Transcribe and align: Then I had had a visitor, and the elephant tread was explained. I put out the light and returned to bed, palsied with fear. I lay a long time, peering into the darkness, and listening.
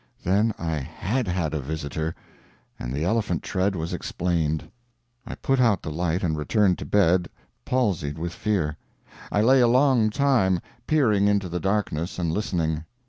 Then 0.23 0.51
I 0.57 0.77
had 0.77 1.27
had 1.27 1.53
a 1.53 1.59
visitor, 1.59 2.15
and 2.79 2.91
the 2.91 3.03
elephant 3.03 3.43
tread 3.43 3.75
was 3.75 3.93
explained. 3.93 4.67
I 5.27 5.35
put 5.35 5.59
out 5.59 5.83
the 5.83 5.91
light 5.91 6.23
and 6.23 6.35
returned 6.35 6.79
to 6.79 6.85
bed, 6.87 7.29
palsied 7.65 8.17
with 8.17 8.33
fear. 8.33 8.77
I 9.31 9.41
lay 9.41 9.61
a 9.61 9.67
long 9.67 10.09
time, 10.09 10.59
peering 10.87 11.27
into 11.27 11.49
the 11.49 11.59
darkness, 11.59 12.17
and 12.17 12.31
listening. 12.33 12.83